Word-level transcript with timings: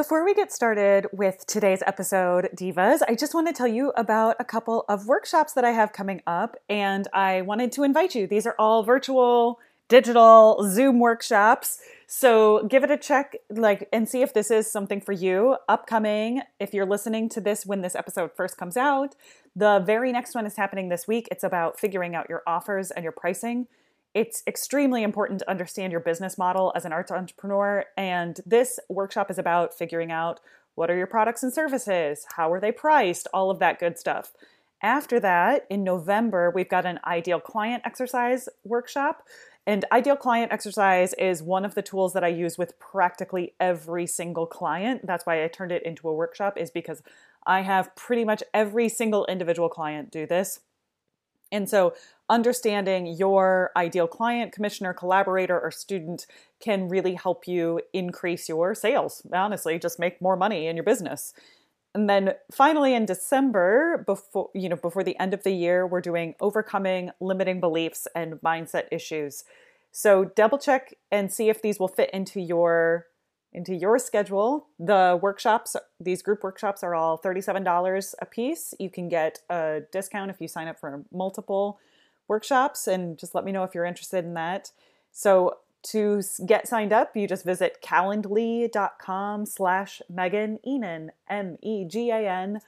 Before 0.00 0.24
we 0.24 0.32
get 0.32 0.50
started 0.50 1.08
with 1.12 1.46
today's 1.46 1.82
episode, 1.86 2.48
Divas, 2.56 3.02
I 3.06 3.14
just 3.14 3.34
want 3.34 3.48
to 3.48 3.52
tell 3.52 3.68
you 3.68 3.90
about 3.98 4.34
a 4.40 4.46
couple 4.46 4.86
of 4.88 5.06
workshops 5.06 5.52
that 5.52 5.62
I 5.62 5.72
have 5.72 5.92
coming 5.92 6.22
up, 6.26 6.56
and 6.70 7.06
I 7.12 7.42
wanted 7.42 7.70
to 7.72 7.82
invite 7.82 8.14
you. 8.14 8.26
These 8.26 8.46
are 8.46 8.54
all 8.58 8.82
virtual, 8.82 9.60
digital 9.90 10.66
Zoom 10.66 11.00
workshops. 11.00 11.80
So 12.06 12.66
give 12.66 12.82
it 12.82 12.90
a 12.90 12.96
check, 12.96 13.36
like, 13.50 13.90
and 13.92 14.08
see 14.08 14.22
if 14.22 14.32
this 14.32 14.50
is 14.50 14.72
something 14.72 15.02
for 15.02 15.12
you. 15.12 15.58
Upcoming, 15.68 16.40
if 16.58 16.72
you're 16.72 16.86
listening 16.86 17.28
to 17.28 17.40
this 17.42 17.66
when 17.66 17.82
this 17.82 17.94
episode 17.94 18.32
first 18.34 18.56
comes 18.56 18.78
out, 18.78 19.14
the 19.54 19.80
very 19.80 20.12
next 20.12 20.34
one 20.34 20.46
is 20.46 20.56
happening 20.56 20.88
this 20.88 21.06
week. 21.06 21.28
It's 21.30 21.44
about 21.44 21.78
figuring 21.78 22.14
out 22.14 22.30
your 22.30 22.42
offers 22.46 22.90
and 22.90 23.02
your 23.02 23.12
pricing 23.12 23.66
it's 24.14 24.42
extremely 24.46 25.02
important 25.02 25.38
to 25.40 25.50
understand 25.50 25.92
your 25.92 26.00
business 26.00 26.36
model 26.36 26.72
as 26.74 26.84
an 26.84 26.92
arts 26.92 27.12
entrepreneur. 27.12 27.84
And 27.96 28.40
this 28.44 28.80
workshop 28.88 29.30
is 29.30 29.38
about 29.38 29.72
figuring 29.72 30.10
out 30.10 30.40
what 30.74 30.90
are 30.90 30.96
your 30.96 31.06
products 31.06 31.42
and 31.42 31.52
services, 31.52 32.26
how 32.36 32.52
are 32.52 32.60
they 32.60 32.72
priced, 32.72 33.28
all 33.32 33.50
of 33.50 33.58
that 33.58 33.78
good 33.78 33.98
stuff. 33.98 34.32
After 34.82 35.20
that, 35.20 35.66
in 35.68 35.84
November, 35.84 36.50
we've 36.50 36.68
got 36.68 36.86
an 36.86 37.00
ideal 37.04 37.38
client 37.38 37.82
exercise 37.84 38.48
workshop. 38.64 39.26
And 39.66 39.84
ideal 39.92 40.16
client 40.16 40.52
exercise 40.52 41.12
is 41.14 41.42
one 41.42 41.66
of 41.66 41.74
the 41.74 41.82
tools 41.82 42.14
that 42.14 42.24
I 42.24 42.28
use 42.28 42.56
with 42.56 42.78
practically 42.78 43.52
every 43.60 44.06
single 44.06 44.46
client. 44.46 45.06
That's 45.06 45.26
why 45.26 45.44
I 45.44 45.48
turned 45.48 45.70
it 45.70 45.82
into 45.82 46.08
a 46.08 46.14
workshop, 46.14 46.56
is 46.56 46.70
because 46.70 47.02
I 47.46 47.60
have 47.60 47.94
pretty 47.94 48.24
much 48.24 48.42
every 48.54 48.88
single 48.88 49.26
individual 49.26 49.68
client 49.68 50.10
do 50.10 50.26
this. 50.26 50.60
And 51.52 51.68
so 51.68 51.94
understanding 52.30 53.08
your 53.08 53.72
ideal 53.76 54.06
client, 54.06 54.52
commissioner, 54.52 54.94
collaborator, 54.94 55.60
or 55.60 55.70
student 55.70 56.26
can 56.60 56.88
really 56.88 57.14
help 57.14 57.46
you 57.46 57.80
increase 57.92 58.48
your 58.48 58.74
sales. 58.74 59.26
Honestly, 59.32 59.78
just 59.78 59.98
make 59.98 60.22
more 60.22 60.36
money 60.36 60.66
in 60.66 60.76
your 60.76 60.84
business. 60.84 61.34
And 61.92 62.08
then 62.08 62.34
finally 62.52 62.94
in 62.94 63.04
December, 63.04 64.04
before 64.06 64.50
you 64.54 64.68
know, 64.68 64.76
before 64.76 65.02
the 65.02 65.18
end 65.18 65.34
of 65.34 65.42
the 65.42 65.50
year, 65.50 65.86
we're 65.86 66.00
doing 66.00 66.36
overcoming 66.40 67.10
limiting 67.20 67.58
beliefs 67.58 68.06
and 68.14 68.34
mindset 68.34 68.84
issues. 68.92 69.44
So 69.90 70.24
double 70.24 70.58
check 70.58 70.94
and 71.10 71.32
see 71.32 71.48
if 71.48 71.60
these 71.60 71.80
will 71.80 71.88
fit 71.88 72.10
into 72.10 72.40
your 72.40 73.06
into 73.52 73.74
your 73.74 73.98
schedule. 73.98 74.68
The 74.78 75.18
workshops, 75.20 75.74
these 75.98 76.22
group 76.22 76.44
workshops 76.44 76.84
are 76.84 76.94
all 76.94 77.18
$37 77.18 78.14
a 78.20 78.26
piece. 78.26 78.74
You 78.78 78.90
can 78.90 79.08
get 79.08 79.40
a 79.50 79.80
discount 79.90 80.30
if 80.30 80.40
you 80.40 80.46
sign 80.46 80.68
up 80.68 80.78
for 80.78 81.04
multiple 81.12 81.80
workshops 82.30 82.86
and 82.86 83.18
just 83.18 83.34
let 83.34 83.44
me 83.44 83.52
know 83.52 83.64
if 83.64 83.74
you're 83.74 83.84
interested 83.84 84.24
in 84.24 84.32
that. 84.34 84.72
So 85.12 85.58
to 85.82 86.22
get 86.46 86.68
signed 86.68 86.92
up, 86.92 87.16
you 87.16 87.26
just 87.26 87.44
visit 87.44 87.82
calendly.com 87.82 89.46
slash 89.46 90.00
Megan 90.08 90.58
Ihnen, 90.66 91.10
M-E-G-A-N-I-H-N-E-N. 91.28 92.62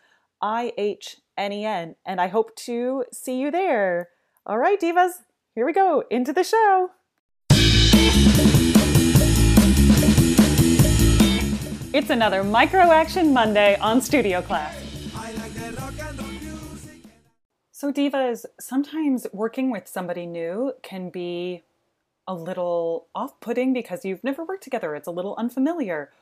And 2.04 2.20
I 2.20 2.26
hope 2.26 2.56
to 2.56 3.04
see 3.12 3.40
you 3.40 3.50
there. 3.50 4.08
All 4.44 4.58
right, 4.58 4.80
divas, 4.80 5.22
here 5.54 5.64
we 5.64 5.72
go 5.72 6.04
into 6.10 6.32
the 6.32 6.44
show. 6.44 6.90
It's 11.94 12.08
another 12.10 12.42
Micro 12.42 12.90
Action 12.90 13.34
Monday 13.34 13.76
on 13.76 14.00
Studio 14.00 14.40
Class. 14.40 14.81
So, 17.82 17.92
divas, 17.92 18.44
sometimes 18.60 19.26
working 19.32 19.72
with 19.72 19.88
somebody 19.88 20.24
new 20.24 20.74
can 20.84 21.10
be 21.10 21.64
a 22.28 22.32
little 22.32 23.08
off 23.12 23.40
putting 23.40 23.72
because 23.72 24.04
you've 24.04 24.22
never 24.22 24.44
worked 24.44 24.62
together. 24.62 24.94
It's 24.94 25.08
a 25.08 25.10
little 25.10 25.34
unfamiliar. 25.36 26.12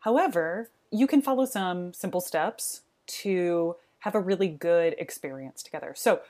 However, 0.00 0.68
you 0.90 1.06
can 1.06 1.22
follow 1.22 1.46
some 1.46 1.94
simple 1.94 2.20
steps 2.20 2.82
to 3.22 3.76
have 4.00 4.14
a 4.14 4.20
really 4.20 4.48
good 4.48 4.96
experience 4.98 5.62
together. 5.62 5.94
So, 5.96 6.20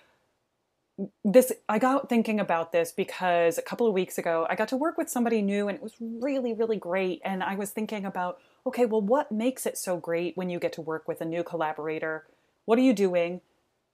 this 1.25 1.51
I 1.69 1.81
got 1.81 2.09
thinking 2.09 2.39
about 2.39 2.71
this 2.71 2.93
because 2.93 3.59
a 3.59 3.63
couple 3.63 3.89
of 3.89 3.95
weeks 3.95 4.17
ago 4.17 4.47
I 4.49 4.55
got 4.55 4.69
to 4.69 4.77
work 4.77 4.97
with 4.97 5.11
somebody 5.11 5.43
new 5.43 5.67
and 5.67 5.75
it 5.79 5.83
was 5.83 5.95
really 6.01 6.53
really 6.53 6.77
great 6.77 7.21
and 7.25 7.43
I 7.43 7.57
was 7.57 7.71
thinking 7.71 8.05
about 8.05 8.39
okay, 8.65 8.87
well, 8.87 9.03
what 9.03 9.33
makes 9.33 9.67
it 9.67 9.77
so 9.77 9.97
great 9.97 10.37
when 10.37 10.49
you 10.49 10.61
get 10.61 10.73
to 10.75 10.83
work 10.83 11.09
with 11.09 11.21
a 11.21 11.25
new 11.25 11.43
collaborator? 11.43 12.27
What 12.65 12.79
are 12.79 12.83
you 12.83 12.93
doing 12.93 13.41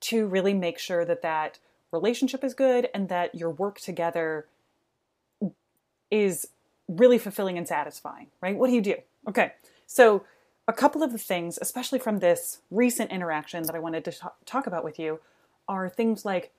to 0.05 0.27
really 0.27 0.53
make 0.53 0.79
sure 0.79 1.05
that 1.05 1.23
that 1.23 1.59
relationship 1.91 2.45
is 2.45 2.53
good 2.53 2.89
and 2.93 3.09
that 3.09 3.35
your 3.35 3.51
work 3.51 3.81
together 3.81 4.47
is 6.11 6.49
really 6.89 7.19
fulfilling 7.19 7.57
and 7.57 7.67
satisfying, 7.67 8.27
right? 8.43 8.57
What 8.57 8.69
do 8.69 8.75
you 8.75 8.83
do? 8.83 8.97
Okay, 9.29 9.53
so 9.87 10.25
a 10.69 10.73
couple 10.73 11.03
of 11.03 11.13
the 11.13 11.19
things, 11.19 11.59
especially 11.61 11.99
from 11.99 12.19
this 12.19 12.59
recent 12.71 13.11
interaction 13.11 13.63
that 13.63 13.75
I 13.75 13.79
wanted 13.79 14.05
to 14.05 14.13
talk 14.45 14.67
about 14.67 14.85
with 14.85 14.99
you, 14.99 15.21
are 15.69 15.89
things 15.89 16.27
like 16.27 16.53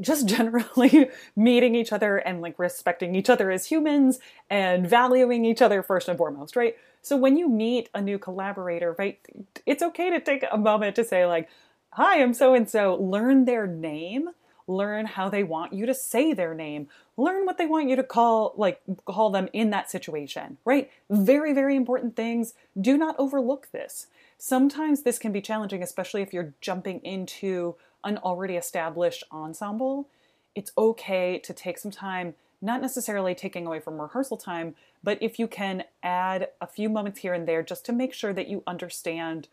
just 0.00 0.28
generally 0.36 1.10
meeting 1.34 1.74
each 1.74 1.92
other 1.92 2.18
and 2.18 2.40
like 2.40 2.58
respecting 2.58 3.16
each 3.16 3.28
other 3.28 3.50
as 3.50 3.66
humans 3.66 4.20
and 4.48 4.88
valuing 4.88 5.44
each 5.44 5.60
other 5.62 5.82
first 5.82 6.08
and 6.08 6.16
foremost, 6.16 6.54
right? 6.54 6.76
So 7.02 7.16
when 7.16 7.36
you 7.36 7.48
meet 7.48 7.88
a 7.94 8.00
new 8.00 8.18
collaborator, 8.18 8.94
right, 8.98 9.18
it's 9.66 9.82
okay 9.82 10.10
to 10.10 10.20
take 10.20 10.44
a 10.50 10.58
moment 10.58 10.96
to 10.96 11.04
say, 11.04 11.26
like, 11.26 11.48
hi, 11.92 12.22
I'm 12.22 12.34
so 12.34 12.54
and 12.54 12.68
so, 12.68 12.94
learn 12.96 13.44
their 13.44 13.66
name, 13.66 14.30
learn 14.66 15.06
how 15.06 15.28
they 15.28 15.42
want 15.42 15.72
you 15.72 15.86
to 15.86 15.94
say 15.94 16.32
their 16.32 16.54
name, 16.54 16.88
learn 17.16 17.44
what 17.44 17.58
they 17.58 17.66
want 17.66 17.88
you 17.88 17.96
to 17.96 18.04
call, 18.04 18.54
like, 18.56 18.80
call 19.04 19.30
them 19.30 19.48
in 19.52 19.70
that 19.70 19.90
situation, 19.90 20.58
right? 20.64 20.90
Very, 21.08 21.52
very 21.52 21.74
important 21.74 22.14
things. 22.14 22.54
Do 22.80 22.96
not 22.96 23.16
overlook 23.18 23.68
this. 23.72 24.06
Sometimes 24.38 25.02
this 25.02 25.18
can 25.18 25.32
be 25.32 25.40
challenging, 25.40 25.82
especially 25.82 26.22
if 26.22 26.32
you're 26.32 26.54
jumping 26.60 27.00
into 27.00 27.74
an 28.04 28.18
already 28.18 28.56
established 28.56 29.24
ensemble. 29.32 30.08
It's 30.54 30.72
okay 30.78 31.38
to 31.40 31.52
take 31.52 31.78
some 31.78 31.90
time 31.90 32.34
not 32.62 32.82
necessarily 32.82 33.34
taking 33.34 33.66
away 33.66 33.80
from 33.80 34.00
rehearsal 34.00 34.36
time, 34.36 34.74
but 35.02 35.18
if 35.22 35.38
you 35.38 35.48
can 35.48 35.84
add 36.02 36.48
a 36.60 36.66
few 36.66 36.88
moments 36.88 37.20
here 37.20 37.32
and 37.32 37.48
there 37.48 37.62
just 37.62 37.86
to 37.86 37.92
make 37.92 38.12
sure 38.12 38.34
that 38.34 38.48
you 38.48 38.62
understand 38.66 39.48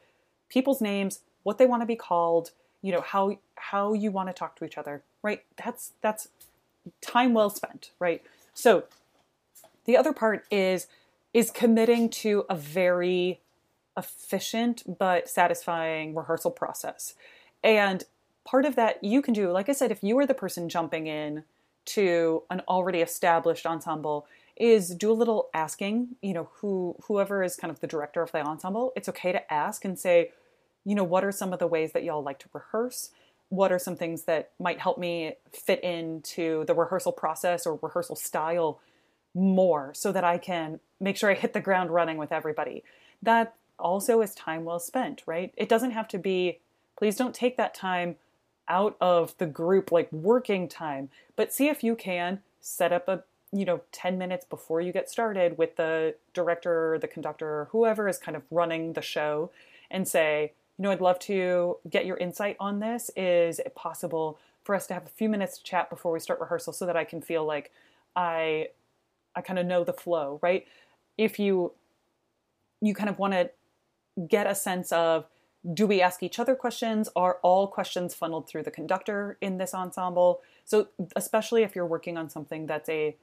people's 0.50 0.82
names, 0.82 1.22
what 1.48 1.58
they 1.58 1.66
want 1.66 1.82
to 1.82 1.86
be 1.86 1.96
called, 1.96 2.52
you 2.82 2.92
know, 2.92 3.00
how 3.00 3.40
how 3.56 3.94
you 3.94 4.12
want 4.12 4.28
to 4.28 4.34
talk 4.34 4.58
to 4.58 4.66
each 4.66 4.78
other, 4.78 5.02
right? 5.24 5.46
That's 5.64 5.94
that's 6.02 6.28
time 7.00 7.34
well 7.34 7.50
spent, 7.50 7.92
right? 8.00 8.22
So 8.54 8.84
the 9.86 9.96
other 9.96 10.12
part 10.12 10.44
is 10.52 10.88
is 11.34 11.50
committing 11.50 12.10
to 12.10 12.44
a 12.50 12.56
very 12.56 13.40
efficient 13.96 14.98
but 15.00 15.30
satisfying 15.30 16.14
rehearsal 16.14 16.52
process. 16.52 17.16
And 17.64 18.04
part 18.44 18.66
of 18.66 18.76
that 18.76 19.02
you 19.02 19.22
can 19.22 19.34
do, 19.34 19.50
like 19.50 19.70
I 19.70 19.72
said, 19.72 19.90
if 19.90 20.04
you 20.04 20.20
are 20.20 20.26
the 20.26 20.34
person 20.34 20.68
jumping 20.68 21.08
in 21.08 21.46
to 21.86 22.44
an 22.50 22.62
already 22.68 23.00
established 23.00 23.66
ensemble 23.66 24.28
is 24.58 24.94
do 24.94 25.10
a 25.10 25.14
little 25.14 25.50
asking 25.54 26.10
you 26.22 26.34
know 26.34 26.50
who 26.56 26.98
whoever 27.08 27.42
is 27.42 27.56
kind 27.56 27.72
of 27.72 27.80
the 27.80 27.88
director 27.88 28.22
of 28.24 28.32
the 28.32 28.42
ensemble 28.42 28.92
it's 28.96 29.08
okay 29.08 29.32
to 29.32 29.54
ask 29.54 29.86
and 29.86 29.98
say 30.00 30.32
you 30.88 30.96
know 30.96 31.04
what 31.04 31.24
are 31.24 31.34
some 31.34 31.52
of 31.52 31.60
the 31.60 31.68
ways 31.68 31.92
that 31.92 32.04
y'all 32.04 32.24
like 32.24 32.40
to 32.40 32.48
rehearse 32.54 33.12
what 33.50 33.72
are 33.72 33.80
some 33.80 33.96
things 33.96 34.24
that 34.24 34.52
might 34.60 34.80
help 34.80 34.98
me 34.98 35.34
fit 35.52 35.84
into 35.84 36.66
the 36.66 36.74
rehearsal 36.74 37.12
process 37.12 37.66
or 37.66 37.80
rehearsal 37.82 38.16
style 38.16 38.80
more 39.34 39.94
so 39.94 40.12
that 40.12 40.24
I 40.24 40.38
can 40.38 40.80
make 41.00 41.16
sure 41.16 41.30
I 41.30 41.36
hit 41.36 41.54
the 41.54 41.62
ground 41.62 41.92
running 41.92 42.18
with 42.18 42.32
everybody. 42.32 42.84
That 43.22 43.56
also 43.80 44.22
is 44.22 44.36
time 44.36 44.66
well 44.66 44.80
spent, 44.80 45.24
right? 45.26 45.54
It 45.56 45.70
doesn't 45.70 45.92
have 45.92 46.08
to 46.10 46.18
be, 46.18 46.60
please 46.98 47.16
don't 47.16 47.34
take 47.34 47.56
that 47.58 47.74
time 47.74 48.16
out 48.68 48.98
of 49.00 49.38
the 49.38 49.46
group 49.46 49.92
like 49.92 50.12
working 50.12 50.68
time, 50.68 51.10
but 51.38 51.54
see 51.54 51.70
if 51.70 51.84
you 51.84 51.96
can 51.96 52.42
set 52.60 52.92
up 52.92 53.08
a 53.08 53.24
you 53.54 53.64
know 53.64 53.80
10 53.94 54.18
minutes 54.18 54.44
before 54.44 54.82
you 54.82 54.92
get 54.92 55.10
started 55.10 55.58
with 55.58 55.78
the 55.78 56.14
director 56.34 56.98
the 57.00 57.08
conductor 57.08 57.70
whoever 57.72 58.10
is 58.10 58.18
kind 58.18 58.36
of 58.36 58.44
running 58.52 58.92
the 58.92 59.02
show 59.02 59.50
and 59.90 60.08
say, 60.08 60.54
you 60.78 60.84
know, 60.84 60.92
I'd 60.92 61.02
love 61.02 61.20
to 61.20 61.78
get 61.90 62.06
your 62.06 62.18
insight 62.18 62.56
on 62.60 62.80
this. 62.80 63.10
Is 63.16 63.60
it 63.60 63.76
possible 63.76 64.40
for 64.64 64.76
us 64.76 64.86
to 64.88 64.94
have 64.94 65.06
a 65.06 65.10
few 65.10 65.30
minutes 65.30 65.58
to 65.58 65.64
chat 65.64 65.90
before 65.90 66.12
we 66.12 66.20
start 66.20 66.40
rehearsal 66.40 66.74
so 66.74 66.86
that 66.86 66.96
I 66.96 67.04
can 67.04 67.22
feel 67.22 67.46
like 67.46 67.72
I 68.16 68.70
I 69.36 69.42
kind 69.42 69.60
of 69.60 69.66
know 69.66 69.84
the 69.84 69.94
flow, 69.94 70.40
right? 70.42 70.68
If 71.18 71.40
you 71.40 71.74
you 72.82 72.94
kind 72.94 73.10
of 73.10 73.18
want 73.18 73.34
to 73.34 73.50
get 74.28 74.48
a 74.48 74.56
sense 74.56 74.92
of 74.92 75.26
do 75.74 75.88
we 75.88 76.02
ask 76.02 76.24
each 76.24 76.40
other 76.40 76.56
questions? 76.56 77.10
Are 77.16 77.40
all 77.42 77.68
questions 77.68 78.14
funneled 78.14 78.48
through 78.48 78.64
the 78.64 78.72
conductor 78.72 79.38
in 79.42 79.58
this 79.58 79.74
ensemble? 79.74 80.42
So, 80.66 80.90
especially 81.16 81.64
if 81.64 81.76
you're 81.76 81.86
working 81.86 82.18
on 82.18 82.30
something 82.30 82.68
that's 82.68 82.90
a 82.90 83.16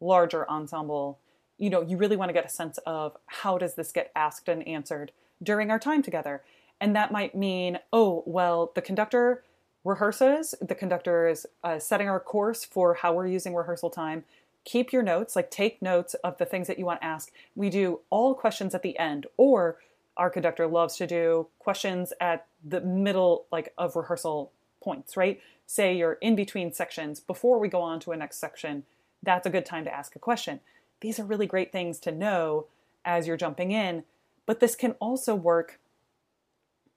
larger 0.00 0.48
ensemble, 0.48 1.18
you 1.58 1.70
know, 1.70 1.82
you 1.82 1.96
really 1.96 2.16
want 2.16 2.28
to 2.28 2.32
get 2.32 2.44
a 2.44 2.50
sense 2.50 2.78
of 2.86 3.16
how 3.26 3.58
does 3.58 3.74
this 3.74 3.92
get 3.92 4.10
asked 4.14 4.48
and 4.48 4.66
answered 4.66 5.12
during 5.42 5.70
our 5.70 5.78
time 5.78 6.02
together. 6.02 6.42
And 6.80 6.96
that 6.96 7.12
might 7.12 7.34
mean, 7.34 7.78
oh, 7.92 8.22
well, 8.26 8.72
the 8.74 8.82
conductor 8.82 9.44
rehearses, 9.84 10.54
the 10.60 10.74
conductor 10.74 11.28
is 11.28 11.46
uh, 11.64 11.78
setting 11.78 12.08
our 12.08 12.20
course 12.20 12.64
for 12.64 12.94
how 12.94 13.12
we're 13.12 13.26
using 13.26 13.54
rehearsal 13.54 13.90
time. 13.90 14.24
keep 14.64 14.92
your 14.92 15.02
notes, 15.02 15.36
like 15.36 15.50
take 15.50 15.80
notes 15.80 16.14
of 16.14 16.38
the 16.38 16.44
things 16.44 16.66
that 16.66 16.78
you 16.78 16.84
want 16.84 17.00
to 17.00 17.06
ask. 17.06 17.30
We 17.54 17.70
do 17.70 18.00
all 18.10 18.34
questions 18.34 18.74
at 18.74 18.82
the 18.82 18.98
end, 18.98 19.26
or 19.36 19.78
our 20.16 20.30
conductor 20.30 20.66
loves 20.66 20.96
to 20.96 21.06
do 21.06 21.48
questions 21.58 22.12
at 22.20 22.46
the 22.64 22.80
middle 22.80 23.46
like 23.50 23.72
of 23.78 23.96
rehearsal 23.96 24.52
points, 24.82 25.16
right? 25.16 25.40
Say 25.66 25.96
you're 25.96 26.14
in 26.14 26.36
between 26.36 26.72
sections 26.72 27.20
before 27.20 27.58
we 27.58 27.68
go 27.68 27.80
on 27.80 28.00
to 28.00 28.12
a 28.12 28.16
next 28.16 28.38
section, 28.38 28.84
that's 29.22 29.46
a 29.46 29.50
good 29.50 29.66
time 29.66 29.84
to 29.84 29.94
ask 29.94 30.16
a 30.16 30.18
question. 30.18 30.60
These 31.00 31.18
are 31.18 31.24
really 31.24 31.46
great 31.46 31.72
things 31.72 31.98
to 32.00 32.12
know 32.12 32.66
as 33.04 33.26
you're 33.26 33.36
jumping 33.36 33.70
in, 33.70 34.04
but 34.46 34.60
this 34.60 34.74
can 34.74 34.92
also 34.92 35.34
work 35.34 35.78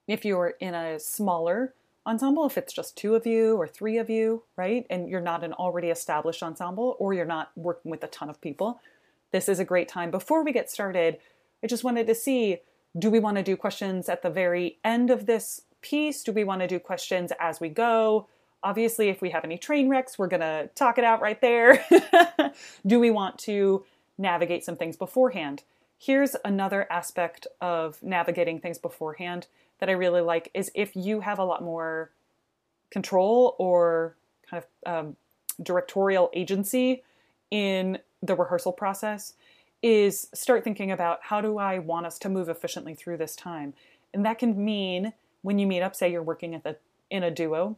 if 0.07 0.25
you're 0.25 0.53
in 0.59 0.73
a 0.73 1.00
smaller 1.00 1.73
ensemble, 2.05 2.45
if 2.45 2.57
it's 2.57 2.73
just 2.73 2.97
two 2.97 3.15
of 3.15 3.25
you 3.25 3.55
or 3.55 3.67
three 3.67 3.97
of 3.97 4.09
you, 4.09 4.44
right? 4.57 4.85
And 4.89 5.09
you're 5.09 5.21
not 5.21 5.44
an 5.44 5.53
already 5.53 5.88
established 5.89 6.44
ensemble 6.44 6.95
or 7.00 7.13
you're 7.13 7.25
not 7.25 7.51
working 7.55 7.91
with 7.91 8.03
a 8.03 8.07
ton 8.07 8.29
of 8.29 8.41
people. 8.41 8.79
This 9.31 9.47
is 9.47 9.59
a 9.59 9.65
great 9.65 9.88
time. 9.88 10.11
Before 10.11 10.44
we 10.44 10.51
get 10.51 10.69
started, 10.69 11.17
I 11.63 11.67
just 11.67 11.83
wanted 11.83 12.07
to 12.07 12.15
see 12.15 12.59
do 12.97 13.09
we 13.09 13.19
want 13.19 13.38
to 13.38 13.44
do 13.44 13.57
questions 13.57 14.07
at 14.07 14.21
the 14.21 14.29
very 14.29 14.77
end 14.83 15.09
of 15.09 15.25
this 15.25 15.61
piece? 15.81 16.23
Do 16.23 16.31
we 16.31 16.44
want 16.44 16.61
to 16.61 16.67
do 16.67 16.79
questions 16.79 17.31
as 17.39 17.59
we 17.59 17.69
go? 17.69 18.27
Obviously, 18.61 19.09
if 19.09 19.21
we 19.21 19.31
have 19.31 19.44
any 19.44 19.57
train 19.57 19.89
wrecks, 19.89 20.19
we're 20.19 20.27
going 20.27 20.41
to 20.41 20.69
talk 20.75 21.00
it 21.00 21.03
out 21.03 21.19
right 21.19 21.41
there. 21.41 21.83
do 22.85 23.00
we 23.00 23.09
want 23.09 23.39
to 23.39 23.83
navigate 24.17 24.63
some 24.63 24.75
things 24.75 24.95
beforehand? 24.95 25.63
Here's 25.97 26.35
another 26.45 26.85
aspect 26.91 27.47
of 27.61 28.01
navigating 28.03 28.59
things 28.59 28.77
beforehand 28.77 29.47
that 29.80 29.90
I 29.90 29.94
really 29.94 30.22
like 30.22 30.50
is 30.54 30.72
if 30.75 30.96
you 30.96 31.22
have 31.22 31.40
a 31.40 31.44
lot 31.44 31.64
more 31.64 32.12
control 32.90 33.56
or 33.58 34.16
kind 34.50 34.64
of 34.64 34.92
um, 34.92 35.16
directorial 35.62 36.30
agency 36.34 37.04
in 37.52 38.00
the 38.22 38.36
rehearsal 38.36 38.72
process, 38.72 39.34
is 39.81 40.30
start 40.34 40.64
thinking 40.64 40.92
about 40.92 41.20
how 41.24 41.42
do 41.42 41.58
I 41.58 41.80
want 41.80 42.06
us 42.06 42.18
to 42.20 42.30
move 42.30 42.48
efficiently 42.48 42.96
through 42.96 43.18
this 43.18 43.36
time. 43.36 43.74
And 44.14 44.25
that 44.25 44.40
can 44.40 44.64
mean 44.64 45.14
when 45.42 45.60
you 45.60 45.68
meet 45.68 45.81
up, 45.81 45.96
say 45.96 46.10
you're 46.10 46.24
working 46.24 46.56
at 46.56 46.64
the, 46.64 46.78
in 47.10 47.22
a 47.22 47.30
duo, 47.30 47.75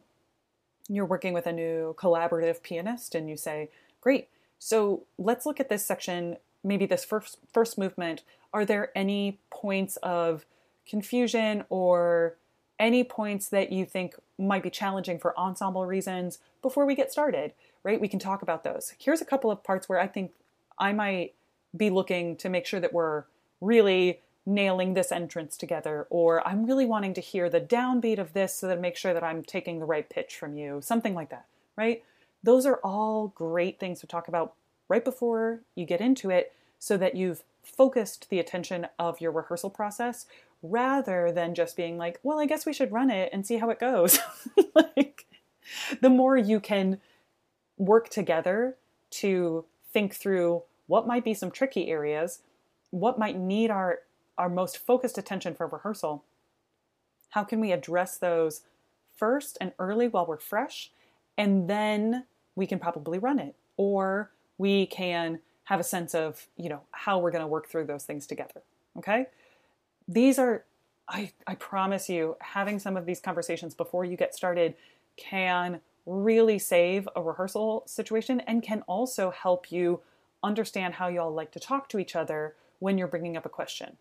you're 0.88 1.04
working 1.04 1.32
with 1.32 1.46
a 1.46 1.52
new 1.52 1.96
collaborative 1.98 2.62
pianist, 2.62 3.14
and 3.14 3.28
you 3.28 3.36
say, 3.36 3.70
Great, 4.00 4.28
so 4.58 5.02
let's 5.18 5.44
look 5.44 5.58
at 5.58 5.68
this 5.68 5.84
section, 5.84 6.36
maybe 6.62 6.86
this 6.86 7.04
first 7.04 7.38
first 7.52 7.76
movement. 7.76 8.22
Are 8.52 8.64
there 8.64 8.92
any 8.94 9.40
points 9.50 9.96
of 9.98 10.46
confusion 10.88 11.64
or 11.68 12.36
any 12.78 13.02
points 13.02 13.48
that 13.48 13.72
you 13.72 13.86
think 13.86 14.14
might 14.38 14.62
be 14.62 14.70
challenging 14.70 15.18
for 15.18 15.38
ensemble 15.38 15.86
reasons 15.86 16.38
before 16.62 16.84
we 16.84 16.94
get 16.94 17.10
started, 17.10 17.52
right? 17.82 18.00
We 18.00 18.08
can 18.08 18.18
talk 18.18 18.42
about 18.42 18.64
those. 18.64 18.92
Here's 18.98 19.20
a 19.20 19.26
couple 19.26 19.50
of 19.50 19.64
parts 19.64 19.88
where 19.88 19.98
I 19.98 20.06
think 20.06 20.32
I 20.78 20.92
might 20.92 21.34
be 21.76 21.90
looking 21.90 22.36
to 22.36 22.48
make 22.48 22.66
sure 22.66 22.80
that 22.80 22.92
we're 22.92 23.24
really 23.60 24.20
nailing 24.44 24.94
this 24.94 25.10
entrance 25.10 25.56
together, 25.56 26.06
or 26.08 26.46
I'm 26.46 26.66
really 26.66 26.86
wanting 26.86 27.14
to 27.14 27.20
hear 27.20 27.50
the 27.50 27.60
downbeat 27.60 28.18
of 28.18 28.32
this 28.32 28.54
so 28.54 28.68
that 28.68 28.78
I 28.78 28.80
make 28.80 28.96
sure 28.96 29.12
that 29.12 29.24
I'm 29.24 29.42
taking 29.42 29.80
the 29.80 29.86
right 29.86 30.08
pitch 30.08 30.36
from 30.36 30.56
you, 30.56 30.80
something 30.82 31.14
like 31.14 31.30
that, 31.30 31.46
right? 31.76 32.04
Those 32.42 32.64
are 32.64 32.78
all 32.84 33.28
great 33.28 33.80
things 33.80 34.00
to 34.00 34.06
talk 34.06 34.28
about 34.28 34.54
right 34.88 35.04
before 35.04 35.62
you 35.74 35.84
get 35.84 36.00
into 36.00 36.30
it 36.30 36.52
so 36.78 36.96
that 36.96 37.16
you've 37.16 37.42
focused 37.62 38.30
the 38.30 38.38
attention 38.38 38.86
of 38.98 39.20
your 39.20 39.32
rehearsal 39.32 39.70
process 39.70 40.26
rather 40.62 41.30
than 41.32 41.54
just 41.54 41.76
being 41.76 41.98
like, 41.98 42.18
well, 42.22 42.38
I 42.38 42.46
guess 42.46 42.66
we 42.66 42.72
should 42.72 42.92
run 42.92 43.10
it 43.10 43.30
and 43.32 43.46
see 43.46 43.58
how 43.58 43.70
it 43.70 43.78
goes. 43.78 44.18
like, 44.74 45.26
the 46.00 46.10
more 46.10 46.36
you 46.36 46.60
can 46.60 47.00
work 47.76 48.08
together 48.08 48.76
to 49.10 49.64
think 49.92 50.14
through 50.14 50.62
what 50.86 51.06
might 51.06 51.24
be 51.24 51.34
some 51.34 51.50
tricky 51.50 51.88
areas, 51.88 52.40
what 52.90 53.18
might 53.18 53.38
need 53.38 53.70
our, 53.70 54.00
our 54.38 54.48
most 54.48 54.78
focused 54.78 55.18
attention 55.18 55.54
for 55.54 55.66
rehearsal, 55.66 56.24
how 57.30 57.44
can 57.44 57.60
we 57.60 57.72
address 57.72 58.16
those 58.16 58.62
first 59.16 59.58
and 59.60 59.72
early 59.78 60.08
while 60.08 60.26
we're 60.26 60.38
fresh, 60.38 60.90
and 61.36 61.68
then 61.68 62.24
we 62.54 62.66
can 62.66 62.78
probably 62.78 63.18
run 63.18 63.38
it. 63.38 63.54
Or 63.76 64.30
we 64.58 64.86
can 64.86 65.40
have 65.64 65.80
a 65.80 65.84
sense 65.84 66.14
of, 66.14 66.46
you 66.56 66.68
know, 66.68 66.80
how 66.92 67.18
we're 67.18 67.30
going 67.30 67.42
to 67.42 67.48
work 67.48 67.68
through 67.68 67.84
those 67.86 68.04
things 68.04 68.26
together. 68.26 68.62
Okay? 68.96 69.26
These 70.08 70.38
are 70.38 70.64
I 71.08 71.32
I 71.46 71.54
promise 71.54 72.08
you 72.08 72.36
having 72.40 72.78
some 72.78 72.96
of 72.96 73.06
these 73.06 73.20
conversations 73.20 73.74
before 73.74 74.04
you 74.04 74.16
get 74.16 74.34
started 74.34 74.74
can 75.16 75.80
really 76.04 76.58
save 76.58 77.08
a 77.16 77.22
rehearsal 77.22 77.82
situation 77.86 78.40
and 78.40 78.62
can 78.62 78.82
also 78.82 79.30
help 79.30 79.72
you 79.72 80.00
understand 80.42 80.94
how 80.94 81.08
y'all 81.08 81.32
like 81.32 81.50
to 81.52 81.60
talk 81.60 81.88
to 81.88 81.98
each 81.98 82.14
other 82.14 82.54
when 82.78 82.98
you're 82.98 83.08
bringing 83.08 83.36
up 83.36 83.44
a 83.44 83.48
question. 83.48 83.96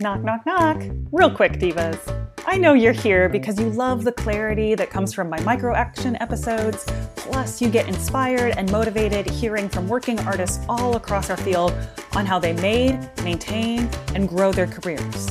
Knock, 0.00 0.22
knock, 0.22 0.46
knock. 0.46 0.82
Real 1.10 1.30
quick, 1.34 1.52
divas. 1.54 2.29
I 2.46 2.56
know 2.56 2.72
you're 2.74 2.92
here 2.92 3.28
because 3.28 3.60
you 3.60 3.70
love 3.70 4.04
the 4.04 4.12
clarity 4.12 4.74
that 4.74 4.90
comes 4.90 5.12
from 5.12 5.28
my 5.28 5.38
micro 5.40 5.74
action 5.74 6.16
episodes. 6.20 6.84
Plus, 7.14 7.60
you 7.60 7.68
get 7.68 7.86
inspired 7.86 8.56
and 8.56 8.70
motivated 8.72 9.28
hearing 9.28 9.68
from 9.68 9.86
working 9.88 10.18
artists 10.20 10.64
all 10.68 10.96
across 10.96 11.30
our 11.30 11.36
field 11.36 11.72
on 12.12 12.26
how 12.26 12.38
they 12.38 12.52
made, 12.54 13.10
maintain, 13.22 13.88
and 14.14 14.28
grow 14.28 14.52
their 14.52 14.66
careers. 14.66 15.28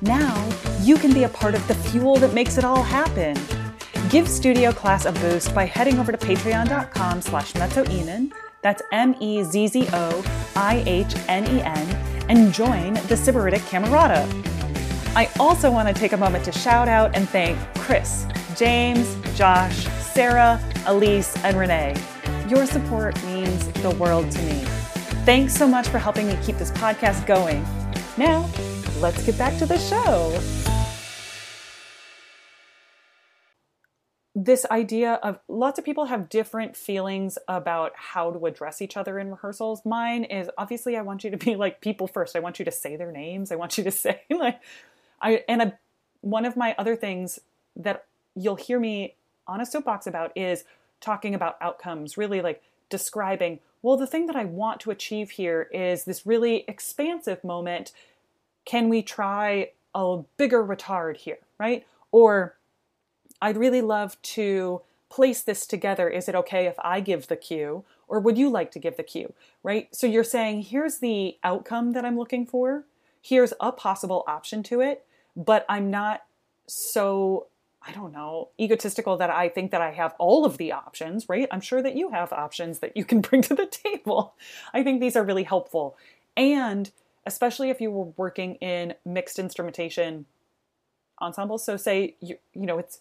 Now, 0.00 0.48
you 0.82 0.96
can 0.96 1.12
be 1.14 1.24
a 1.24 1.28
part 1.28 1.54
of 1.54 1.66
the 1.68 1.74
fuel 1.74 2.16
that 2.16 2.34
makes 2.34 2.58
it 2.58 2.64
all 2.64 2.82
happen. 2.82 3.36
Give 4.10 4.28
Studio 4.28 4.72
Class 4.72 5.04
a 5.04 5.12
boost 5.12 5.54
by 5.54 5.64
heading 5.64 5.98
over 5.98 6.12
to 6.12 6.18
patreon.com 6.18 7.22
slash 7.22 7.52
mezzoihnen, 7.54 8.32
that's 8.62 8.82
M-E-Z-Z-O-I-H-N-E-N, 8.92 9.86
and 12.28 12.52
join 12.52 12.94
the 12.94 13.14
Sybaritic 13.14 13.60
Camerata. 13.70 14.57
I 15.18 15.28
also 15.40 15.68
want 15.68 15.88
to 15.88 15.94
take 15.94 16.12
a 16.12 16.16
moment 16.16 16.44
to 16.44 16.52
shout 16.52 16.86
out 16.86 17.16
and 17.16 17.28
thank 17.28 17.58
Chris, 17.74 18.24
James, 18.54 19.16
Josh, 19.36 19.88
Sarah, 20.00 20.62
Elise, 20.86 21.36
and 21.42 21.58
Renee. 21.58 21.96
Your 22.48 22.66
support 22.66 23.20
means 23.24 23.66
the 23.82 23.90
world 23.90 24.30
to 24.30 24.42
me. 24.42 24.60
Thanks 25.24 25.56
so 25.56 25.66
much 25.66 25.88
for 25.88 25.98
helping 25.98 26.28
me 26.28 26.38
keep 26.44 26.56
this 26.58 26.70
podcast 26.70 27.26
going. 27.26 27.66
Now, 28.16 28.48
let's 29.00 29.26
get 29.26 29.36
back 29.36 29.58
to 29.58 29.66
the 29.66 29.76
show. 29.78 30.40
this 34.44 34.64
idea 34.70 35.14
of 35.14 35.40
lots 35.48 35.80
of 35.80 35.84
people 35.84 36.04
have 36.04 36.28
different 36.28 36.76
feelings 36.76 37.38
about 37.48 37.90
how 37.96 38.30
to 38.30 38.46
address 38.46 38.80
each 38.80 38.96
other 38.96 39.18
in 39.18 39.30
rehearsals. 39.30 39.84
Mine 39.84 40.22
is 40.22 40.48
obviously 40.56 40.96
I 40.96 41.02
want 41.02 41.24
you 41.24 41.30
to 41.32 41.36
be 41.36 41.56
like 41.56 41.80
people 41.80 42.06
first. 42.06 42.36
I 42.36 42.38
want 42.38 42.60
you 42.60 42.64
to 42.64 42.70
say 42.70 42.94
their 42.94 43.10
names. 43.10 43.50
I 43.50 43.56
want 43.56 43.76
you 43.78 43.82
to 43.84 43.90
say 43.90 44.20
like 44.30 44.60
I 45.20 45.44
and 45.48 45.62
a, 45.62 45.78
one 46.20 46.44
of 46.44 46.56
my 46.56 46.74
other 46.78 46.96
things 46.96 47.40
that 47.76 48.06
you'll 48.34 48.56
hear 48.56 48.78
me 48.78 49.14
on 49.46 49.60
a 49.60 49.66
soapbox 49.66 50.06
about 50.06 50.32
is 50.36 50.64
talking 51.00 51.34
about 51.34 51.56
outcomes, 51.60 52.16
really 52.16 52.40
like 52.40 52.62
describing, 52.90 53.60
well, 53.82 53.96
the 53.96 54.06
thing 54.06 54.26
that 54.26 54.36
I 54.36 54.44
want 54.44 54.80
to 54.80 54.90
achieve 54.90 55.30
here 55.30 55.68
is 55.72 56.04
this 56.04 56.26
really 56.26 56.64
expansive 56.66 57.42
moment. 57.44 57.92
Can 58.64 58.88
we 58.88 59.02
try 59.02 59.70
a 59.94 60.18
bigger 60.36 60.64
retard 60.64 61.16
here, 61.16 61.38
right? 61.58 61.86
Or 62.10 62.56
I'd 63.40 63.56
really 63.56 63.82
love 63.82 64.20
to 64.22 64.82
place 65.08 65.42
this 65.42 65.66
together. 65.66 66.08
Is 66.08 66.28
it 66.28 66.34
okay 66.34 66.66
if 66.66 66.74
I 66.80 67.00
give 67.00 67.28
the 67.28 67.36
cue? 67.36 67.84
Or 68.08 68.20
would 68.20 68.36
you 68.36 68.50
like 68.50 68.70
to 68.72 68.78
give 68.78 68.96
the 68.96 69.02
cue? 69.02 69.32
Right? 69.62 69.94
So 69.94 70.06
you're 70.06 70.24
saying, 70.24 70.62
here's 70.62 70.98
the 70.98 71.38
outcome 71.44 71.92
that 71.92 72.04
I'm 72.04 72.18
looking 72.18 72.46
for. 72.46 72.84
Here's 73.20 73.52
a 73.60 73.72
possible 73.72 74.24
option 74.26 74.62
to 74.64 74.80
it, 74.80 75.04
but 75.38 75.64
I'm 75.68 75.90
not 75.90 76.24
so, 76.66 77.46
I 77.80 77.92
don't 77.92 78.12
know, 78.12 78.48
egotistical 78.60 79.16
that 79.16 79.30
I 79.30 79.48
think 79.48 79.70
that 79.70 79.80
I 79.80 79.92
have 79.92 80.14
all 80.18 80.44
of 80.44 80.58
the 80.58 80.72
options, 80.72 81.28
right? 81.28 81.48
I'm 81.50 81.62
sure 81.62 81.80
that 81.80 81.96
you 81.96 82.10
have 82.10 82.32
options 82.32 82.80
that 82.80 82.94
you 82.96 83.06
can 83.06 83.20
bring 83.22 83.40
to 83.42 83.54
the 83.54 83.66
table. 83.66 84.34
I 84.74 84.82
think 84.82 85.00
these 85.00 85.16
are 85.16 85.24
really 85.24 85.44
helpful. 85.44 85.96
And 86.36 86.90
especially 87.24 87.70
if 87.70 87.80
you 87.80 87.90
were 87.90 88.12
working 88.16 88.56
in 88.56 88.94
mixed 89.04 89.38
instrumentation 89.38 90.26
ensembles. 91.20 91.64
So 91.64 91.76
say 91.76 92.16
you 92.20 92.38
you 92.54 92.66
know 92.66 92.78
it's 92.78 93.00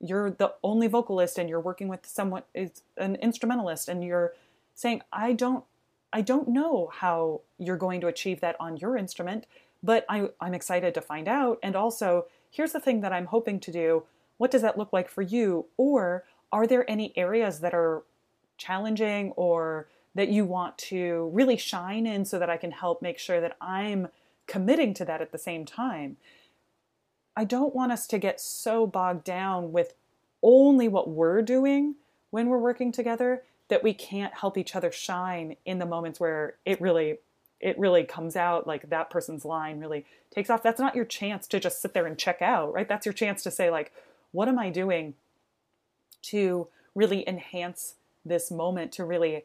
you're 0.00 0.30
the 0.30 0.52
only 0.62 0.86
vocalist 0.88 1.38
and 1.38 1.48
you're 1.48 1.60
working 1.60 1.88
with 1.88 2.06
someone 2.06 2.42
is 2.54 2.82
an 2.96 3.16
instrumentalist 3.16 3.88
and 3.88 4.04
you're 4.04 4.34
saying 4.74 5.00
i 5.12 5.32
don't 5.32 5.64
i 6.12 6.20
don't 6.20 6.48
know 6.48 6.90
how 6.92 7.40
you're 7.58 7.78
going 7.78 8.00
to 8.00 8.06
achieve 8.06 8.40
that 8.40 8.56
on 8.60 8.76
your 8.76 8.96
instrument 8.96 9.46
but 9.86 10.04
I, 10.08 10.28
i'm 10.40 10.52
excited 10.52 10.92
to 10.94 11.00
find 11.00 11.28
out. 11.28 11.58
And 11.62 11.74
also 11.74 12.26
here's 12.50 12.72
the 12.72 12.80
thing 12.80 13.00
that 13.00 13.12
i'm 13.12 13.26
hoping 13.26 13.60
to 13.60 13.72
do. 13.72 14.02
What 14.36 14.50
does 14.50 14.62
that 14.62 14.76
look 14.76 14.92
like 14.92 15.08
for 15.08 15.22
you? 15.22 15.66
Or 15.78 16.24
are 16.52 16.66
there 16.66 16.90
any 16.90 17.16
areas 17.16 17.60
that 17.60 17.72
are 17.72 18.02
challenging 18.58 19.32
or 19.32 19.88
that 20.14 20.28
you 20.28 20.44
want 20.44 20.76
to 20.78 21.30
really 21.32 21.56
shine 21.56 22.06
in 22.06 22.24
so 22.24 22.38
that 22.38 22.50
i 22.50 22.56
can 22.56 22.72
help 22.72 23.00
make 23.00 23.18
sure 23.18 23.40
that 23.40 23.56
i'm 23.60 24.08
committing 24.46 24.92
to 24.94 25.04
that 25.04 25.22
at 25.22 25.32
the 25.32 25.38
same 25.38 25.64
time? 25.64 26.16
I 27.36 27.44
don't 27.44 27.74
want 27.74 27.92
us 27.92 28.06
to 28.08 28.18
get 28.18 28.40
so 28.40 28.86
bogged 28.86 29.24
down 29.24 29.70
with 29.70 29.94
only 30.42 30.88
what 30.88 31.08
we're 31.08 31.42
doing 31.42 31.96
when 32.30 32.48
we're 32.48 32.58
working 32.58 32.92
together 32.92 33.42
that 33.68 33.82
we 33.82 33.92
can't 33.92 34.34
help 34.34 34.56
each 34.56 34.74
other 34.74 34.90
shine 34.90 35.56
in 35.64 35.78
the 35.78 35.86
moments 35.86 36.20
where 36.20 36.56
it 36.64 36.80
really 36.80 37.18
it 37.60 37.78
really 37.78 38.04
comes 38.04 38.36
out 38.36 38.66
like 38.66 38.90
that 38.90 39.10
person's 39.10 39.44
line 39.44 39.80
really 39.80 40.04
takes 40.30 40.50
off. 40.50 40.62
That's 40.62 40.80
not 40.80 40.94
your 40.94 41.04
chance 41.04 41.46
to 41.48 41.60
just 41.60 41.80
sit 41.80 41.94
there 41.94 42.06
and 42.06 42.18
check 42.18 42.42
out 42.42 42.72
right? 42.72 42.88
That's 42.88 43.06
your 43.06 43.12
chance 43.12 43.42
to 43.44 43.50
say 43.50 43.70
like 43.70 43.92
what 44.32 44.48
am 44.48 44.58
i 44.58 44.68
doing 44.68 45.14
to 46.20 46.66
really 46.94 47.26
enhance 47.28 47.94
this 48.24 48.50
moment 48.50 48.92
to 48.92 49.04
really 49.04 49.44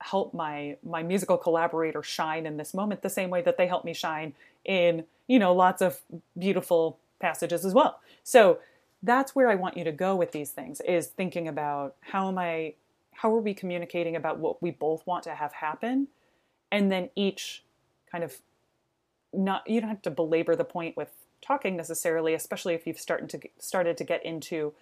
help 0.00 0.32
my 0.32 0.76
my 0.84 1.02
musical 1.02 1.36
collaborator 1.36 2.02
shine 2.02 2.46
in 2.46 2.56
this 2.56 2.72
moment 2.72 3.02
the 3.02 3.10
same 3.10 3.30
way 3.30 3.42
that 3.42 3.56
they 3.56 3.66
help 3.66 3.84
me 3.84 3.92
shine 3.92 4.32
in 4.64 5.04
you 5.26 5.38
know 5.38 5.54
lots 5.54 5.82
of 5.82 6.00
beautiful 6.38 6.98
passages 7.18 7.64
as 7.64 7.74
well. 7.74 8.00
So 8.22 8.58
that's 9.02 9.34
where 9.34 9.48
i 9.48 9.54
want 9.54 9.76
you 9.76 9.84
to 9.84 9.92
go 9.92 10.16
with 10.16 10.32
these 10.32 10.50
things 10.50 10.80
is 10.80 11.06
thinking 11.06 11.48
about 11.48 11.94
how 12.00 12.28
am 12.28 12.38
i 12.38 12.72
how 13.12 13.34
are 13.34 13.40
we 13.40 13.54
communicating 13.54 14.16
about 14.16 14.38
what 14.38 14.60
we 14.62 14.70
both 14.70 15.06
want 15.06 15.22
to 15.22 15.34
have 15.34 15.52
happen 15.52 16.08
and 16.70 16.90
then 16.90 17.10
each 17.14 17.64
kind 18.10 18.24
of 18.24 18.38
not 19.32 19.68
you 19.68 19.80
don't 19.80 19.90
have 19.90 20.02
to 20.02 20.10
belabor 20.10 20.56
the 20.56 20.64
point 20.64 20.96
with 20.96 21.10
talking 21.42 21.76
necessarily 21.76 22.34
especially 22.34 22.74
if 22.74 22.86
you've 22.86 22.98
started 22.98 23.28
to 23.28 23.40
started 23.58 23.96
to 23.96 24.04
get 24.04 24.24
into 24.24 24.72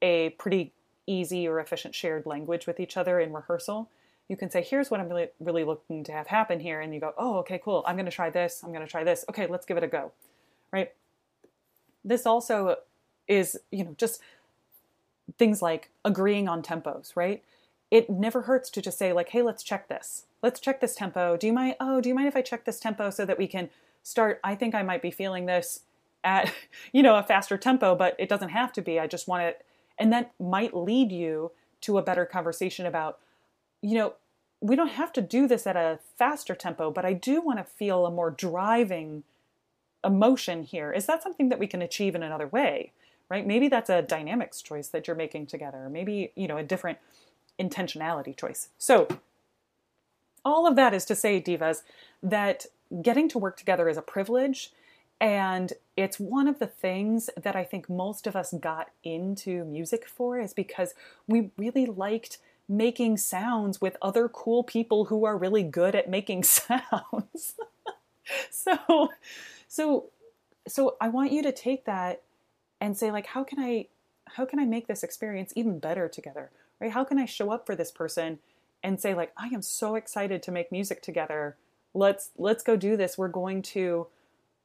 a 0.00 0.30
pretty 0.30 0.72
easy 1.06 1.48
or 1.48 1.58
efficient 1.58 1.94
shared 1.94 2.26
language 2.26 2.66
with 2.66 2.78
each 2.78 2.96
other 2.96 3.18
in 3.18 3.32
rehearsal. 3.32 3.88
You 4.28 4.36
can 4.36 4.50
say 4.50 4.62
here's 4.62 4.90
what 4.90 5.00
i'm 5.00 5.08
really 5.08 5.28
really 5.40 5.64
looking 5.64 6.04
to 6.04 6.12
have 6.12 6.26
happen 6.26 6.60
here 6.60 6.80
and 6.80 6.92
you 6.94 7.00
go 7.00 7.14
oh 7.16 7.38
okay 7.38 7.60
cool. 7.62 7.82
I'm 7.86 7.96
going 7.96 8.06
to 8.06 8.12
try 8.12 8.30
this. 8.30 8.62
I'm 8.62 8.72
going 8.72 8.84
to 8.84 8.90
try 8.90 9.04
this. 9.04 9.24
Okay 9.28 9.46
let's 9.46 9.66
give 9.66 9.76
it 9.76 9.82
a 9.82 9.88
go. 9.88 10.12
Right? 10.72 10.92
This 12.04 12.26
also 12.26 12.76
is 13.26 13.58
you 13.70 13.84
know 13.84 13.94
just 13.96 14.20
things 15.38 15.60
like 15.60 15.90
agreeing 16.04 16.48
on 16.48 16.62
tempos 16.62 17.16
right? 17.16 17.42
It 17.90 18.10
never 18.10 18.42
hurts 18.42 18.68
to 18.70 18.82
just 18.82 18.98
say 18.98 19.12
like 19.12 19.30
hey 19.30 19.42
let's 19.42 19.62
check 19.62 19.88
this 19.88 20.24
let's 20.42 20.60
check 20.60 20.80
this 20.80 20.94
tempo. 20.94 21.36
Do 21.36 21.46
you 21.46 21.52
mind 21.52 21.76
oh 21.80 22.00
do 22.00 22.08
you 22.08 22.14
mind 22.14 22.28
if 22.28 22.36
i 22.36 22.42
check 22.42 22.64
this 22.64 22.80
tempo 22.80 23.10
so 23.10 23.24
that 23.24 23.38
we 23.38 23.46
can 23.46 23.70
start? 24.02 24.40
I 24.44 24.54
think 24.54 24.74
i 24.74 24.82
might 24.82 25.02
be 25.02 25.10
feeling 25.10 25.46
this 25.46 25.80
at 26.24 26.52
you 26.92 27.02
know 27.02 27.16
a 27.16 27.22
faster 27.22 27.56
tempo 27.56 27.94
but 27.94 28.16
it 28.18 28.28
doesn't 28.28 28.50
have 28.50 28.72
to 28.74 28.82
be. 28.82 28.98
I 28.98 29.06
just 29.06 29.28
want 29.28 29.42
it 29.44 29.64
and 29.98 30.12
that 30.12 30.32
might 30.38 30.76
lead 30.76 31.10
you 31.12 31.52
to 31.80 31.98
a 31.98 32.02
better 32.02 32.24
conversation 32.24 32.86
about 32.86 33.18
you 33.82 33.94
know 33.94 34.14
we 34.60 34.74
don't 34.74 34.88
have 34.88 35.12
to 35.12 35.22
do 35.22 35.46
this 35.46 35.66
at 35.66 35.76
a 35.76 36.00
faster 36.16 36.54
tempo 36.54 36.90
but 36.90 37.04
i 37.04 37.12
do 37.12 37.40
want 37.40 37.58
to 37.58 37.64
feel 37.64 38.06
a 38.06 38.10
more 38.10 38.30
driving 38.30 39.22
emotion 40.04 40.62
here. 40.62 40.92
Is 40.92 41.06
that 41.06 41.24
something 41.24 41.48
that 41.48 41.58
we 41.58 41.66
can 41.66 41.82
achieve 41.82 42.14
in 42.14 42.22
another 42.22 42.46
way 42.46 42.92
right? 43.28 43.46
Maybe 43.46 43.68
that's 43.68 43.90
a 43.90 44.02
dynamics 44.02 44.62
choice 44.62 44.88
that 44.88 45.06
you're 45.06 45.16
making 45.16 45.46
together. 45.46 45.88
Maybe 45.90 46.32
you 46.34 46.48
know 46.48 46.56
a 46.56 46.62
different 46.62 46.98
intentionality 47.58 48.36
choice. 48.36 48.68
So, 48.78 49.08
all 50.44 50.66
of 50.66 50.76
that 50.76 50.94
is 50.94 51.04
to 51.06 51.14
say, 51.14 51.40
divas, 51.40 51.82
that 52.22 52.66
getting 53.02 53.28
to 53.30 53.38
work 53.38 53.56
together 53.56 53.88
is 53.88 53.96
a 53.96 54.02
privilege. 54.02 54.72
And 55.20 55.72
it's 55.96 56.20
one 56.20 56.46
of 56.46 56.58
the 56.58 56.66
things 56.66 57.28
that 57.36 57.56
I 57.56 57.64
think 57.64 57.88
most 57.88 58.26
of 58.26 58.36
us 58.36 58.54
got 58.54 58.90
into 59.02 59.64
music 59.64 60.06
for, 60.06 60.38
is 60.38 60.54
because 60.54 60.94
we 61.26 61.50
really 61.56 61.86
liked 61.86 62.38
making 62.68 63.16
sounds 63.16 63.80
with 63.80 63.96
other 64.00 64.28
cool 64.28 64.62
people 64.62 65.06
who 65.06 65.24
are 65.24 65.36
really 65.36 65.62
good 65.62 65.94
at 65.94 66.08
making 66.08 66.42
sounds. 66.44 67.54
so, 68.50 69.10
so, 69.66 70.06
so 70.66 70.96
I 71.00 71.08
want 71.08 71.32
you 71.32 71.42
to 71.42 71.52
take 71.52 71.84
that 71.86 72.22
and 72.80 72.96
say, 72.96 73.10
like, 73.10 73.26
how 73.26 73.42
can 73.42 73.58
I, 73.58 73.86
how 74.26 74.44
can 74.44 74.58
I 74.58 74.64
make 74.66 74.86
this 74.86 75.02
experience 75.02 75.52
even 75.56 75.78
better 75.78 76.08
together? 76.08 76.50
right? 76.80 76.92
How 76.92 77.04
can 77.04 77.18
I 77.18 77.24
show 77.24 77.50
up 77.50 77.66
for 77.66 77.74
this 77.74 77.90
person 77.90 78.38
and 78.82 79.00
say 79.00 79.14
like, 79.14 79.32
I 79.36 79.48
am 79.48 79.62
so 79.62 79.94
excited 79.94 80.42
to 80.42 80.52
make 80.52 80.72
music 80.72 81.02
together. 81.02 81.56
Let's 81.94 82.30
let's 82.36 82.62
go 82.62 82.76
do 82.76 82.96
this. 82.96 83.18
We're 83.18 83.28
going 83.28 83.62
to 83.62 84.06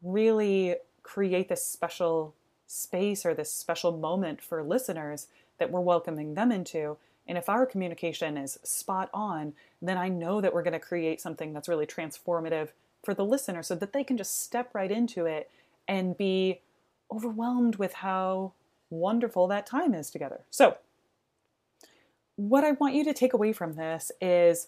really 0.02 0.76
create 1.04 1.50
this 1.50 1.66
special 1.66 2.34
space 2.68 3.26
or 3.26 3.34
this 3.34 3.52
special 3.52 3.98
moment 3.98 4.42
for 4.42 4.64
listeners 4.64 5.28
that 5.60 5.72
we're 5.72 5.80
welcoming 5.80 6.34
them 6.34 6.52
into. 6.52 6.98
And 7.28 7.38
if 7.38 7.48
our 7.48 7.66
communication 7.66 8.38
is 8.38 8.60
spot 8.64 9.10
on, 9.14 9.54
then 9.82 9.98
I 9.98 10.10
know 10.10 10.42
that 10.42 10.54
we're 10.54 10.64
going 10.64 10.74
to 10.74 10.80
create 10.80 11.22
something 11.22 11.54
that's 11.54 11.70
really 11.70 11.86
transformative 11.86 12.70
for 13.04 13.14
the 13.14 13.26
listener 13.26 13.64
so 13.64 13.76
that 13.76 13.94
they 13.94 14.04
can 14.04 14.18
just 14.18 14.42
step 14.42 14.70
right 14.74 14.92
into 14.92 15.26
it 15.26 15.50
and 15.88 16.18
be 16.18 16.62
overwhelmed 17.12 17.76
with 17.76 17.94
how 17.94 18.54
wonderful 18.90 19.48
that 19.48 19.66
time 19.66 19.94
is 19.94 20.10
together. 20.10 20.42
So, 20.50 20.78
what 22.36 22.64
I 22.64 22.72
want 22.72 22.96
you 22.96 23.04
to 23.06 23.14
take 23.14 23.34
away 23.34 23.54
from 23.54 23.76
this 23.76 24.12
is, 24.22 24.68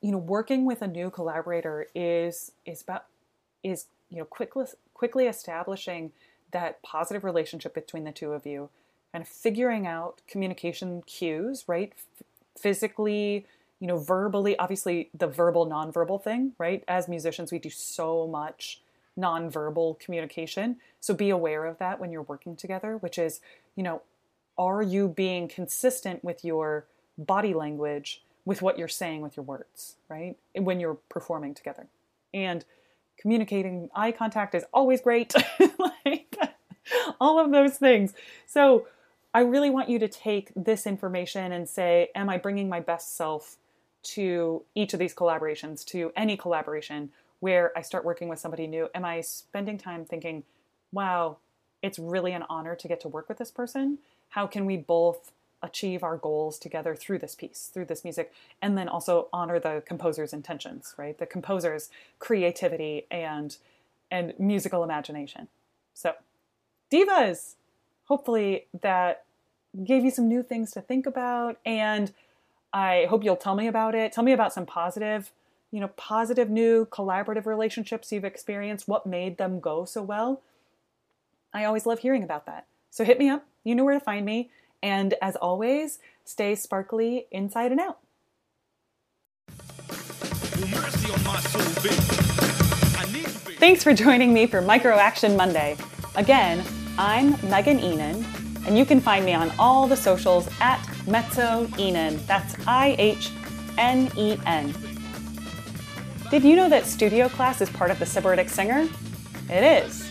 you 0.00 0.10
know, 0.10 0.18
working 0.18 0.64
with 0.64 0.82
a 0.82 0.86
new 0.86 1.10
collaborator 1.10 1.86
is 1.94 2.52
is 2.66 2.82
about 2.82 3.06
is 3.62 3.86
you 4.08 4.18
know 4.18 4.24
quickly 4.24 4.66
quickly 4.94 5.26
establishing 5.26 6.12
that 6.52 6.82
positive 6.82 7.22
relationship 7.22 7.74
between 7.74 8.04
the 8.04 8.12
two 8.12 8.32
of 8.32 8.44
you, 8.46 8.70
and 9.12 9.26
figuring 9.26 9.86
out 9.86 10.20
communication 10.26 11.02
cues, 11.02 11.64
right? 11.66 11.92
Physically, 12.58 13.46
you 13.78 13.86
know, 13.86 13.98
verbally, 13.98 14.58
obviously 14.58 15.10
the 15.16 15.26
verbal 15.26 15.66
nonverbal 15.66 16.22
thing, 16.22 16.52
right? 16.58 16.84
As 16.88 17.08
musicians, 17.08 17.52
we 17.52 17.58
do 17.58 17.70
so 17.70 18.26
much 18.26 18.82
nonverbal 19.18 19.98
communication. 19.98 20.76
So 21.00 21.14
be 21.14 21.30
aware 21.30 21.64
of 21.64 21.78
that 21.78 21.98
when 21.98 22.12
you're 22.12 22.22
working 22.22 22.56
together, 22.56 22.96
which 22.96 23.18
is, 23.18 23.40
you 23.76 23.82
know, 23.82 24.02
are 24.60 24.82
you 24.82 25.08
being 25.08 25.48
consistent 25.48 26.22
with 26.22 26.44
your 26.44 26.86
body 27.16 27.54
language 27.54 28.22
with 28.44 28.60
what 28.60 28.78
you're 28.78 28.88
saying 28.88 29.22
with 29.22 29.36
your 29.36 29.44
words, 29.44 29.96
right? 30.08 30.36
When 30.54 30.78
you're 30.78 30.98
performing 31.08 31.54
together. 31.54 31.88
And 32.34 32.64
communicating 33.18 33.88
eye 33.94 34.12
contact 34.12 34.54
is 34.54 34.64
always 34.72 35.00
great. 35.00 35.34
like 36.04 36.36
all 37.20 37.38
of 37.38 37.50
those 37.50 37.78
things. 37.78 38.12
So 38.46 38.86
I 39.32 39.40
really 39.40 39.70
want 39.70 39.88
you 39.88 39.98
to 39.98 40.08
take 40.08 40.52
this 40.54 40.86
information 40.86 41.52
and 41.52 41.66
say, 41.66 42.08
am 42.14 42.28
I 42.28 42.36
bringing 42.36 42.68
my 42.68 42.80
best 42.80 43.16
self 43.16 43.56
to 44.02 44.62
each 44.74 44.92
of 44.92 44.98
these 44.98 45.14
collaborations, 45.14 45.84
to 45.86 46.12
any 46.16 46.36
collaboration 46.36 47.10
where 47.40 47.72
I 47.76 47.80
start 47.80 48.04
working 48.04 48.28
with 48.28 48.38
somebody 48.38 48.66
new? 48.66 48.88
Am 48.94 49.06
I 49.06 49.22
spending 49.22 49.78
time 49.78 50.04
thinking, 50.04 50.42
wow, 50.92 51.38
it's 51.82 51.98
really 51.98 52.32
an 52.32 52.44
honor 52.48 52.74
to 52.74 52.88
get 52.88 53.00
to 53.00 53.08
work 53.08 53.28
with 53.28 53.38
this 53.38 53.50
person? 53.50 53.98
how 54.30 54.46
can 54.46 54.64
we 54.64 54.76
both 54.76 55.32
achieve 55.62 56.02
our 56.02 56.16
goals 56.16 56.58
together 56.58 56.94
through 56.94 57.18
this 57.18 57.34
piece, 57.34 57.70
through 57.72 57.84
this 57.84 58.02
music, 58.02 58.32
and 58.62 58.78
then 58.78 58.88
also 58.88 59.28
honor 59.32 59.60
the 59.60 59.82
composer's 59.86 60.32
intentions, 60.32 60.94
right? 60.96 61.18
The 61.18 61.26
composer's 61.26 61.90
creativity 62.18 63.06
and 63.10 63.56
and 64.12 64.34
musical 64.40 64.82
imagination. 64.82 65.46
So, 65.94 66.14
divas, 66.92 67.54
hopefully 68.06 68.66
that 68.80 69.24
gave 69.84 70.04
you 70.04 70.10
some 70.10 70.26
new 70.26 70.42
things 70.42 70.72
to 70.72 70.80
think 70.80 71.06
about 71.06 71.58
and 71.64 72.12
I 72.72 73.06
hope 73.08 73.22
you'll 73.22 73.36
tell 73.36 73.54
me 73.54 73.66
about 73.66 73.94
it. 73.94 74.12
Tell 74.12 74.24
me 74.24 74.32
about 74.32 74.52
some 74.52 74.64
positive, 74.64 75.30
you 75.72 75.80
know, 75.80 75.88
positive 75.88 76.48
new 76.48 76.86
collaborative 76.86 77.46
relationships 77.46 78.10
you've 78.10 78.24
experienced, 78.24 78.88
what 78.88 79.06
made 79.06 79.38
them 79.38 79.60
go 79.60 79.84
so 79.84 80.02
well. 80.02 80.40
I 81.52 81.64
always 81.64 81.86
love 81.86 82.00
hearing 82.00 82.22
about 82.22 82.46
that. 82.46 82.66
So 82.90 83.04
hit 83.04 83.18
me 83.18 83.28
up 83.28 83.46
you 83.64 83.74
know 83.74 83.84
where 83.84 83.94
to 83.94 84.00
find 84.00 84.24
me. 84.24 84.50
And 84.82 85.14
as 85.20 85.36
always, 85.36 85.98
stay 86.24 86.54
sparkly 86.54 87.26
inside 87.30 87.72
and 87.72 87.80
out. 87.80 87.98
Thanks 93.58 93.84
for 93.84 93.92
joining 93.92 94.32
me 94.32 94.46
for 94.46 94.62
Micro 94.62 94.96
Action 94.96 95.36
Monday. 95.36 95.76
Again, 96.14 96.64
I'm 96.96 97.32
Megan 97.48 97.78
Ihnen, 97.78 98.24
and 98.66 98.78
you 98.78 98.86
can 98.86 99.00
find 99.00 99.24
me 99.24 99.34
on 99.34 99.52
all 99.58 99.86
the 99.86 99.96
socials 99.96 100.48
at 100.60 100.82
Mezzo 101.06 101.66
Ihnen. 101.78 102.24
That's 102.26 102.56
I 102.66 102.96
H 102.98 103.30
N 103.76 104.10
E 104.16 104.38
N. 104.46 104.74
Did 106.30 106.42
you 106.42 106.56
know 106.56 106.68
that 106.70 106.86
studio 106.86 107.28
class 107.28 107.60
is 107.60 107.68
part 107.68 107.90
of 107.90 107.98
the 107.98 108.04
Sybaritic 108.06 108.48
Singer? 108.48 108.88
It 109.50 109.84
is. 109.84 110.09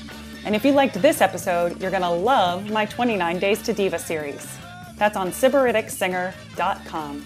And 0.50 0.56
if 0.56 0.66
you 0.66 0.72
liked 0.72 1.00
this 1.00 1.22
episode, 1.22 1.80
you're 1.80 1.92
going 1.92 2.02
to 2.02 2.10
love 2.10 2.72
my 2.72 2.84
29 2.88 3.38
Days 3.38 3.62
to 3.62 3.72
Diva 3.72 4.00
series. 4.00 4.58
That's 4.98 5.16
on 5.16 5.30
SybariticSinger.com. 5.30 7.26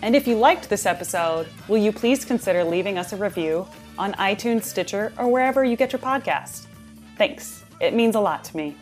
And 0.00 0.16
if 0.16 0.26
you 0.26 0.38
liked 0.38 0.70
this 0.70 0.86
episode, 0.86 1.48
will 1.68 1.76
you 1.76 1.92
please 1.92 2.24
consider 2.24 2.64
leaving 2.64 2.96
us 2.96 3.12
a 3.12 3.16
review 3.18 3.68
on 3.98 4.14
iTunes, 4.14 4.62
Stitcher, 4.62 5.12
or 5.18 5.28
wherever 5.28 5.62
you 5.66 5.76
get 5.76 5.92
your 5.92 6.00
podcast? 6.00 6.64
Thanks. 7.18 7.62
It 7.78 7.92
means 7.92 8.14
a 8.14 8.20
lot 8.20 8.42
to 8.44 8.56
me. 8.56 8.74